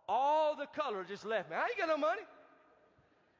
[0.10, 1.56] all the color just left me.
[1.56, 2.22] I ain't got no money.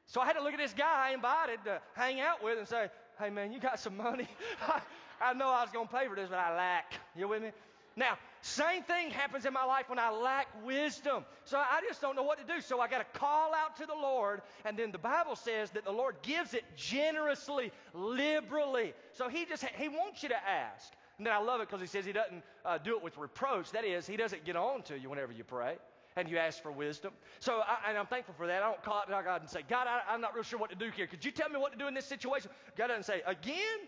[0.06, 2.68] So I had to look at this guy I invited to hang out with and
[2.68, 2.90] say,
[3.22, 4.28] hey man, you got some money?
[4.68, 4.80] I,
[5.20, 6.94] I know I was going to pay for this, but I lack.
[7.16, 7.50] You with me?
[7.94, 11.24] Now, same thing happens in my life when I lack wisdom.
[11.44, 12.60] So I just don't know what to do.
[12.60, 14.40] So I got to call out to the Lord.
[14.64, 18.94] And then the Bible says that the Lord gives it generously, liberally.
[19.12, 20.92] So he just, he wants you to ask.
[21.18, 23.70] And then I love it because he says he doesn't uh, do it with reproach.
[23.72, 25.76] That is, he doesn't get on to you whenever you pray
[26.16, 27.12] and you ask for wisdom.
[27.40, 28.62] So, I, and I'm thankful for that.
[28.62, 30.70] I don't call out to God and say, God, I, am not real sure what
[30.70, 31.06] to do here.
[31.06, 32.50] Could you tell me what to do in this situation?
[32.76, 33.78] God doesn't say, again?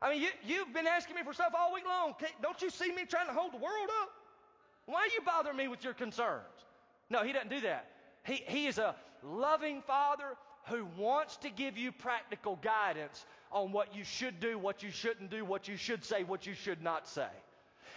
[0.00, 2.14] I mean, you, you've been asking me for stuff all week long.
[2.42, 4.10] Don't you see me trying to hold the world up?
[4.86, 6.44] Why are you bothering me with your concerns?
[7.10, 7.90] No, he doesn't do that.
[8.24, 13.94] He, he is a loving father who wants to give you practical guidance on what
[13.94, 17.08] you should do, what you shouldn't do, what you should say, what you should not
[17.08, 17.28] say.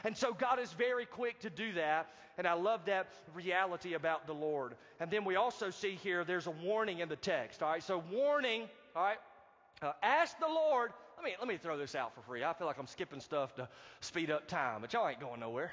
[0.03, 2.07] And so God is very quick to do that.
[2.37, 4.75] And I love that reality about the Lord.
[4.99, 7.61] And then we also see here there's a warning in the text.
[7.61, 8.63] All right, so warning,
[8.95, 9.17] all right,
[9.81, 10.91] uh, ask the Lord.
[11.17, 12.43] Let me, let me throw this out for free.
[12.43, 13.67] I feel like I'm skipping stuff to
[13.99, 15.71] speed up time, but y'all ain't going nowhere.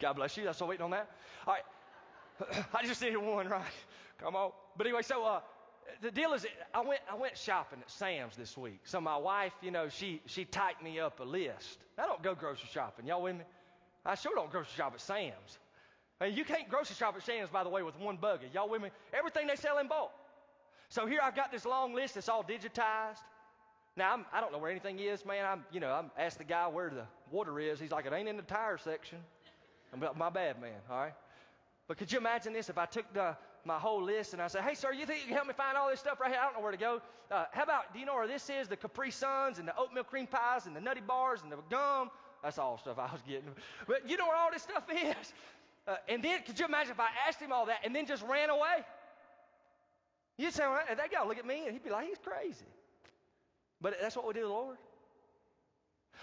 [0.00, 0.44] God bless you.
[0.44, 1.10] That's all waiting on that.
[1.46, 2.64] All right.
[2.74, 3.62] I just needed one, right?
[4.18, 4.52] Come on.
[4.76, 5.40] But anyway, so uh,
[6.02, 8.80] the deal is, I went, I went shopping at Sam's this week.
[8.84, 11.78] So my wife, you know, she, she typed me up a list.
[11.98, 13.06] I don't go grocery shopping.
[13.06, 13.44] Y'all with me?
[14.04, 15.58] I sure don't grocery shop at Sam's.
[16.20, 18.46] I mean, you can't grocery shop at Sam's, by the way, with one buggy.
[18.52, 18.90] Y'all with me?
[19.12, 20.12] Everything they sell in bulk.
[20.88, 23.22] So here I've got this long list that's all digitized.
[23.96, 25.46] Now, I'm, I do not know where anything is, man.
[25.46, 27.78] I'm, you know, I'm asked the guy where the water is.
[27.80, 29.18] He's like, it ain't in the tire section.
[29.92, 31.14] I'm, my bad, man, all right?
[31.86, 33.36] But could you imagine this if I took the,
[33.66, 35.76] my whole list and I said, hey, sir, you think you can help me find
[35.76, 36.38] all this stuff right here?
[36.40, 37.00] I don't know where to go.
[37.30, 38.68] Uh, how about, do you know where this is?
[38.68, 42.10] The Capri Suns and the oatmeal cream pies and the nutty bars and the gum.
[42.42, 43.50] That's all stuff I was getting.
[43.86, 45.32] But you know where all this stuff is?
[45.86, 48.22] Uh, and then, could you imagine if I asked him all that and then just
[48.24, 48.84] ran away?
[50.36, 52.64] You'd say, well, that guy look at me and he'd be like, he's crazy.
[53.80, 54.76] But that's what we do Lord.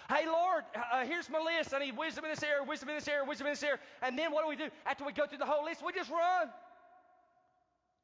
[0.08, 1.72] Hey, Lord, uh, here's my list.
[1.72, 3.78] I need wisdom in this area, wisdom in this area, wisdom in this area.
[4.02, 4.68] And then what do we do?
[4.84, 6.48] After we go through the whole list, we just run.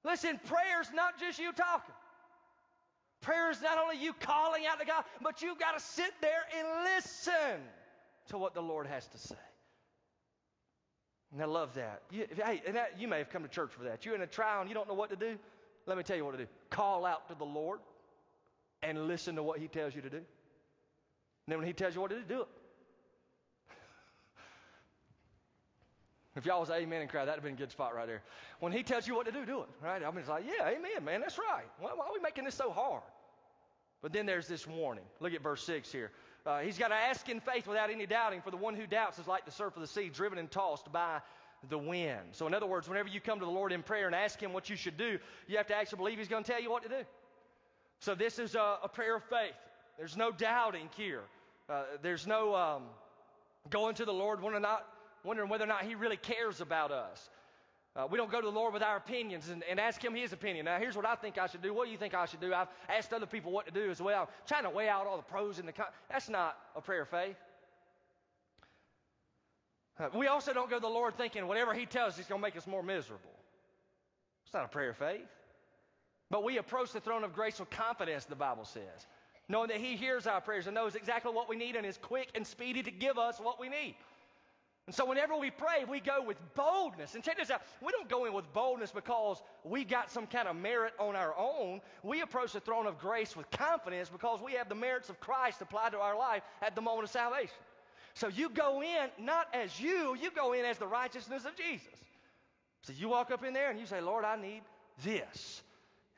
[0.04, 1.94] Listen, prayer's not just you talking.
[3.20, 6.44] Prayer is not only you calling out to God, but you've got to sit there
[6.56, 7.60] and listen
[8.28, 9.34] to what the Lord has to say.
[11.32, 12.02] And I love that.
[12.10, 14.06] You, hey, and that, you may have come to church for that.
[14.06, 15.36] You're in a trial and you don't know what to do.
[15.86, 16.46] Let me tell you what to do.
[16.70, 17.80] Call out to the Lord
[18.82, 20.22] and listen to what He tells you to do.
[21.48, 22.48] And then when he tells you what to do, do it.
[26.38, 28.22] If y'all was amen and cry, that'd have been a good spot right there.
[28.60, 29.68] When he tells you what to do, do it.
[29.82, 30.02] Right?
[30.02, 31.66] I mean, it's like, yeah, amen, man, that's right.
[31.80, 33.02] Why, why are we making this so hard?
[34.02, 35.04] But then there's this warning.
[35.18, 36.12] Look at verse 6 here.
[36.46, 39.18] Uh, he's got to ask in faith without any doubting, for the one who doubts
[39.18, 41.20] is like the surf of the sea, driven and tossed by
[41.68, 42.20] the wind.
[42.30, 44.52] So, in other words, whenever you come to the Lord in prayer and ask Him
[44.52, 46.84] what you should do, you have to actually believe He's going to tell you what
[46.84, 47.02] to do.
[47.98, 49.56] So, this is a, a prayer of faith.
[49.98, 51.22] There's no doubting here.
[51.68, 52.84] Uh, there's no um,
[53.68, 54.86] going to the Lord wondering, not,
[55.24, 57.28] wondering whether or not He really cares about us.
[57.96, 60.32] Uh, we don't go to the Lord with our opinions and, and, ask Him His
[60.32, 60.66] opinion.
[60.66, 61.74] Now, here's what I think I should do.
[61.74, 62.54] What do you think I should do?
[62.54, 64.22] I've asked other people what to do as well.
[64.22, 65.88] I'm trying to weigh out all the pros and the cons.
[66.08, 67.36] That's not a prayer of faith.
[69.98, 72.40] Uh, we also don't go to the Lord thinking whatever He tells us, He's going
[72.40, 73.34] to make us more miserable.
[74.44, 75.26] It's not a prayer of faith.
[76.30, 79.06] But we approach the throne of grace with confidence, the Bible says
[79.48, 82.28] knowing that He hears our prayers and knows exactly what we need and is quick
[82.34, 83.96] and speedy to give us what we need.
[84.88, 87.14] And so, whenever we pray, we go with boldness.
[87.14, 90.48] And check this out we don't go in with boldness because we got some kind
[90.48, 91.82] of merit on our own.
[92.02, 95.60] We approach the throne of grace with confidence because we have the merits of Christ
[95.60, 97.58] applied to our life at the moment of salvation.
[98.14, 101.92] So, you go in not as you, you go in as the righteousness of Jesus.
[102.80, 104.62] So, you walk up in there and you say, Lord, I need
[105.04, 105.60] this.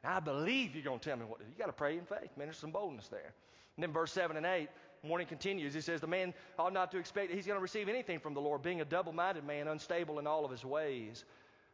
[0.02, 1.50] And I believe you're going to tell me what to do.
[1.50, 2.30] You got to pray in faith.
[2.36, 3.32] Man, there's some boldness there.
[3.76, 4.68] And then verse 7 and 8,
[5.02, 5.74] morning continues.
[5.74, 8.34] He says, The man ought not to expect that he's going to receive anything from
[8.34, 11.24] the Lord, being a double minded man, unstable in all of his ways.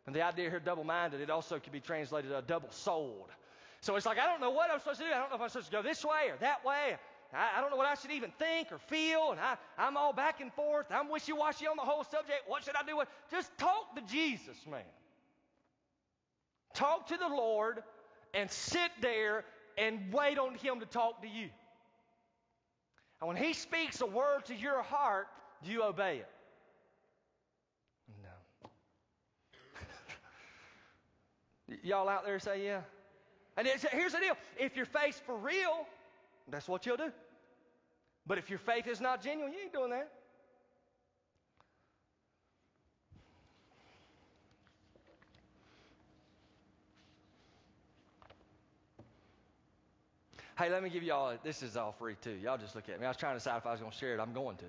[0.06, 3.30] And the idea here, double minded, it also could be translated uh, a double souled.
[3.80, 5.12] So it's like, I don't know what I'm supposed to do.
[5.12, 6.96] I don't know if I'm supposed to go this way or that way.
[7.32, 9.32] I, I don't know what I should even think or feel.
[9.32, 10.86] And I, I'm all back and forth.
[10.90, 12.42] I'm wishy washy on the whole subject.
[12.46, 13.02] What should I do?
[13.30, 14.80] Just talk to Jesus, man.
[16.74, 17.82] Talk to the Lord
[18.36, 19.44] and sit there
[19.78, 21.48] and wait on Him to talk to you.
[23.20, 25.26] And when He speaks a word to your heart,
[25.64, 26.28] you obey it?
[28.22, 28.70] No.
[31.82, 32.82] Y'all out there say yeah?
[33.56, 35.86] And here's the deal if your faith's for real,
[36.48, 37.10] that's what you'll do.
[38.26, 40.10] But if your faith is not genuine, you ain't doing that.
[50.58, 52.38] Hey, let me give you all, this is all free too.
[52.42, 53.04] Y'all just look at me.
[53.04, 54.20] I was trying to decide if I was going to share it.
[54.20, 54.64] I'm going to.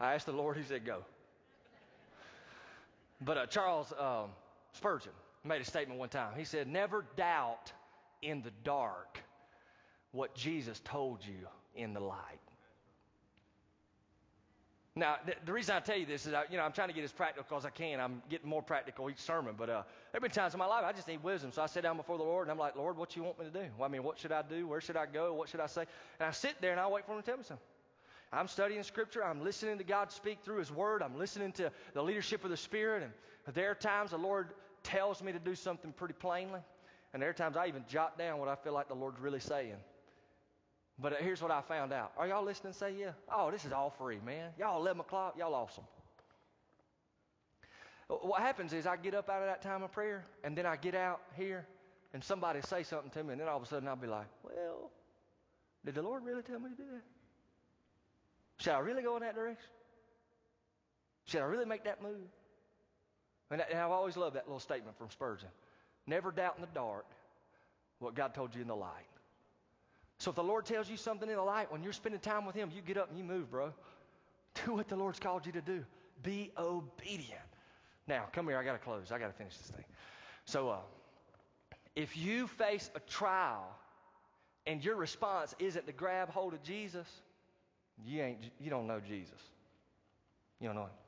[0.00, 1.04] I asked the Lord, He said, go.
[3.20, 4.30] But uh, Charles um,
[4.72, 5.12] Spurgeon
[5.44, 6.32] made a statement one time.
[6.36, 7.72] He said, Never doubt
[8.20, 9.22] in the dark
[10.10, 11.46] what Jesus told you
[11.76, 12.49] in the light.
[14.96, 16.94] Now, the, the, reason I tell you this is, I, you know, I'm trying to
[16.94, 18.00] get as practical as I can.
[18.00, 20.84] I'm getting more practical each sermon, but uh, there have been times in my life
[20.84, 21.52] I just need wisdom.
[21.52, 23.44] So I sit down before the Lord and I'm like, Lord, what you want me
[23.44, 23.66] to do?
[23.78, 24.66] Well, I mean, what should I do?
[24.66, 25.32] Where should I go?
[25.32, 25.82] What should I say?
[26.18, 27.64] And I sit there and I wait for Him to tell me something.
[28.32, 29.24] I'm studying Scripture.
[29.24, 31.02] I'm listening to God speak through His Word.
[31.02, 33.04] I'm listening to the leadership of the Spirit.
[33.04, 34.48] And there are times the Lord
[34.82, 36.60] tells me to do something pretty plainly.
[37.12, 39.40] And there are times I even jot down what I feel like the Lord's really
[39.40, 39.76] saying.
[41.00, 42.12] But here's what I found out.
[42.18, 42.72] Are y'all listening?
[42.72, 43.12] Say yeah.
[43.32, 44.50] Oh, this is all free, man.
[44.58, 45.34] Y'all 11 o'clock.
[45.38, 45.84] Y'all awesome.
[48.08, 50.76] What happens is I get up out of that time of prayer, and then I
[50.76, 51.64] get out here,
[52.12, 54.26] and somebody say something to me, and then all of a sudden I'll be like,
[54.42, 54.90] well,
[55.84, 57.02] did the Lord really tell me to do that?
[58.58, 59.70] Should I really go in that direction?
[61.24, 62.28] Should I really make that move?
[63.50, 65.48] And, I've always loved that little statement from Spurgeon.
[66.06, 67.06] Never doubt in the dark
[68.00, 69.06] what God told you in the light.
[70.20, 72.54] So if the Lord tells you something in the light, when you're spending time with
[72.54, 73.72] Him, you get up and you move, bro.
[74.66, 75.82] Do what the Lord's called you to do.
[76.22, 77.40] Be obedient.
[78.06, 78.58] Now, come here.
[78.58, 79.12] I got to close.
[79.12, 79.84] I got to finish this thing.
[80.44, 80.78] So, uh,
[81.96, 83.64] if you face a trial
[84.66, 87.08] and your response isn't to grab hold of Jesus,
[88.04, 88.40] you ain't.
[88.60, 89.40] You don't know Jesus.
[90.60, 90.99] You don't know Him.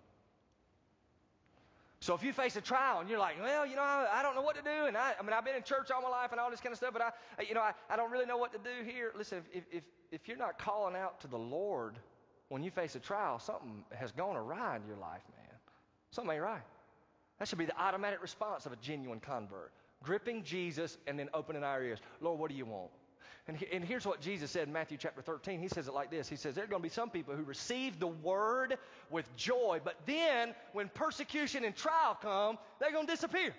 [2.02, 4.34] So if you face a trial and you're like, well, you know, I, I don't
[4.34, 6.32] know what to do, and I, I, mean, I've been in church all my life
[6.32, 8.36] and all this kind of stuff, but I, you know, I, I don't really know
[8.36, 9.12] what to do here.
[9.16, 12.00] Listen, if, if, if you're not calling out to the Lord
[12.48, 15.56] when you face a trial, something has gone awry in your life, man.
[16.10, 16.62] Something ain't right.
[17.38, 19.70] That should be the automatic response of a genuine convert.
[20.02, 22.00] Gripping Jesus and then opening our ears.
[22.20, 22.90] Lord, what do you want?
[23.48, 25.60] And, he, and here's what Jesus said in Matthew chapter 13.
[25.60, 27.42] He says it like this He says, There are going to be some people who
[27.42, 28.78] receive the word
[29.10, 33.52] with joy, but then when persecution and trial come, they're going to disappear.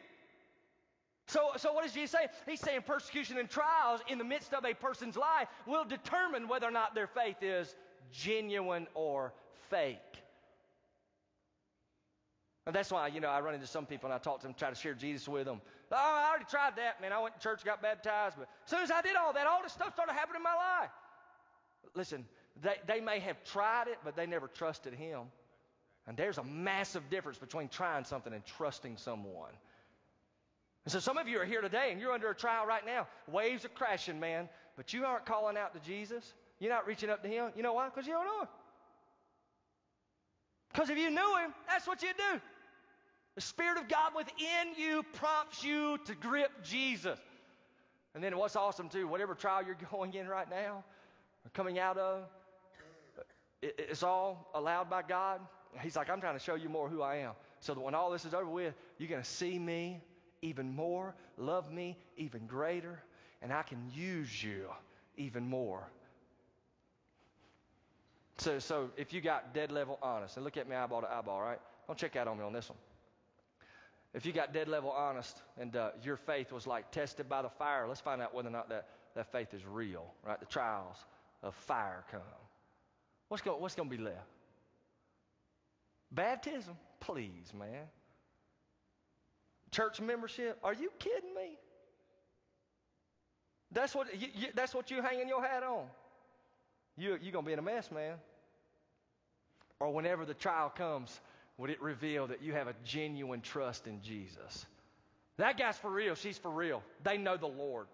[1.28, 2.28] So, so what does Jesus say?
[2.46, 6.67] He's saying persecution and trials in the midst of a person's life will determine whether
[6.67, 7.76] or not their faith is
[8.12, 9.34] genuine or
[9.69, 10.22] fake.
[12.65, 14.56] And that's why, you know, I run into some people and I talk to them,
[14.58, 15.60] try to share Jesus with them.
[15.91, 17.12] Oh, I already tried that, man.
[17.12, 18.36] I went to church, got baptized.
[18.38, 20.56] But as soon as I did all that, all this stuff started happening in my
[20.56, 20.89] life.
[21.93, 22.26] Listen,
[22.62, 25.23] they, they may have tried it, but they never trusted Him.
[26.08, 29.52] And there's a massive difference between trying something and trusting someone.
[30.86, 33.08] And so some of you are here today and you're under a trial right now.
[33.28, 34.49] Waves are crashing, man.
[34.76, 36.34] But you aren't calling out to Jesus.
[36.60, 37.52] You're not reaching up to Him.
[37.56, 37.89] You know why?
[37.89, 38.47] Because you don't know Him.
[40.71, 42.41] Because if you knew Him, that's what you'd do.
[43.36, 47.19] The Spirit of God within you prompts you to grip Jesus.
[48.13, 50.84] And then what's awesome too, whatever trial you're going in right now,
[51.46, 52.26] or coming out of,
[53.62, 55.39] it's all allowed by God.
[55.82, 57.32] He's like, I'm trying to show you more who I am.
[57.60, 60.02] So that when all this is over with, you're going to see me
[60.41, 63.02] even more, love me even greater,
[63.41, 64.67] and I can use you
[65.15, 65.89] even more.
[68.38, 71.41] So, so if you got dead level honest, and look at me eyeball to eyeball,
[71.41, 71.60] right?
[71.88, 72.78] Don't check out on me on this one.
[74.13, 77.49] If you got dead level honest and uh, your faith was like tested by the
[77.49, 80.39] fire, let's find out whether or not that, that faith is real, right?
[80.39, 80.97] The trials
[81.41, 82.21] of fire come.
[83.28, 84.17] What's going, what's going to be left?
[86.12, 86.76] Baptism?
[86.99, 87.86] Please, man.
[89.71, 90.60] Church membership?
[90.63, 91.58] Are you kidding me?
[93.71, 95.86] That's what, you, you, that's what you hanging your hat on.
[96.95, 98.13] You, you're going to be in a mess, man.
[99.80, 101.19] Or whenever the trial comes,
[101.57, 104.65] would it reveal that you have a genuine trust in Jesus?
[105.37, 106.15] That guy's for real.
[106.15, 106.83] She's for real.
[107.03, 107.87] They know the Lord.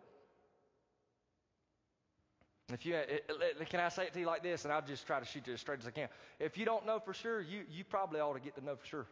[2.72, 4.74] If you, eh, eh, it, it, can I say it to you like this, and
[4.74, 6.08] I'll just try to shoot you as straight as I can.
[6.40, 8.86] If you don't know for sure, you, you probably ought to get to know for
[8.86, 9.06] sure.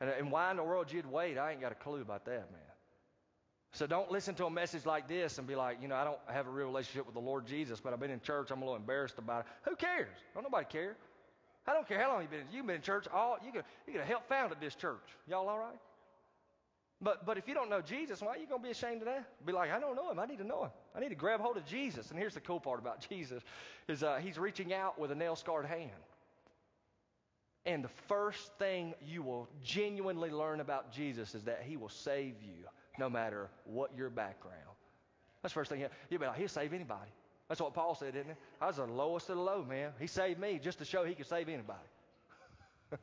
[0.00, 2.50] And, and why in the world you'd wait, I ain't got a clue about that,
[2.50, 2.60] man.
[3.72, 6.18] So don't listen to a message like this and be like, you know, I don't
[6.28, 8.64] have a real relationship with the Lord Jesus, but I've been in church, I'm a
[8.64, 9.46] little embarrassed about it.
[9.68, 10.16] Who cares?
[10.32, 10.96] Don't nobody care.
[11.66, 12.40] I don't care how long you've been.
[12.40, 13.38] in You've been in church all.
[13.44, 15.16] You could you could have helped founded this church.
[15.26, 15.78] Y'all all right?
[17.00, 19.26] But but if you don't know Jesus, why are you gonna be ashamed of that?
[19.44, 20.18] Be like, I don't know him.
[20.18, 20.70] I need to know him.
[20.94, 22.10] I need to grab hold of Jesus.
[22.10, 23.42] And here's the cool part about Jesus:
[23.88, 25.90] is uh, he's reaching out with a nail scarred hand.
[27.66, 32.34] And the first thing you will genuinely learn about Jesus is that he will save
[32.42, 32.64] you
[32.98, 34.58] no matter what your background.
[35.42, 35.80] That's the first thing.
[36.10, 37.10] You'll be like, he'll save anybody.
[37.48, 38.36] That's what Paul said, didn't it?
[38.60, 39.92] I was the lowest of the low, man.
[40.00, 41.78] He saved me just to show he could save anybody.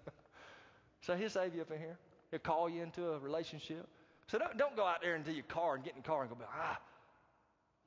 [1.01, 1.97] so he'll save you up in here.
[2.31, 3.87] He'll call you into a relationship.
[4.27, 6.29] So don't, don't go out there into your car and get in the car and
[6.29, 6.79] go, ah,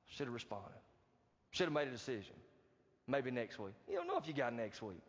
[0.07, 0.78] should have responded.
[1.50, 2.34] Should have made a decision.
[3.09, 3.74] Maybe next week.
[3.88, 5.02] You don't know if you got next week.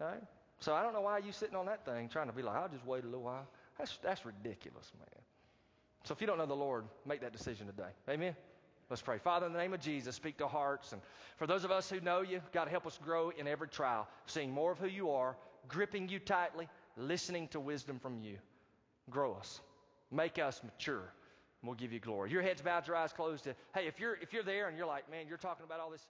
[0.00, 0.22] All right?
[0.60, 2.68] So I don't know why you sitting on that thing trying to be like, I'll
[2.68, 3.46] just wait a little while.
[3.78, 5.22] That's, that's ridiculous, man.
[6.04, 7.90] So if you don't know the Lord, make that decision today.
[8.08, 8.34] Amen?
[8.88, 9.18] Let's pray.
[9.18, 10.92] Father, in the name of Jesus, speak to hearts.
[10.92, 11.02] And
[11.38, 14.52] for those of us who know you, God, help us grow in every trial, seeing
[14.52, 18.38] more of who you are, gripping you tightly, listening to wisdom from you.
[19.10, 19.60] Grow us.
[20.12, 21.12] Make us mature.
[21.62, 22.30] And we'll give you glory.
[22.30, 23.46] Your heads bowed, your eyes closed.
[23.74, 26.06] Hey, if you're, if you're there and you're like, man, you're talking about all this